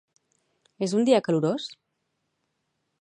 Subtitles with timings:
[0.87, 1.67] És un dia calorós?